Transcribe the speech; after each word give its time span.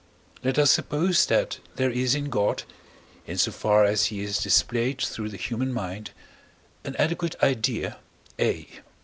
Let 0.43 0.57
us 0.57 0.71
suppose 0.71 1.27
that 1.27 1.59
there 1.75 1.91
is 1.91 2.15
in 2.15 2.31
God, 2.31 2.63
in 3.27 3.37
so 3.37 3.51
far 3.51 3.85
as 3.85 4.07
he 4.07 4.21
is 4.21 4.39
displayed 4.39 4.99
through 4.99 5.29
the 5.29 5.37
human 5.37 5.71
mind, 5.71 6.09
an 6.83 6.95
adequate 6.95 7.35
idea, 7.43 7.99
A. 8.39 8.67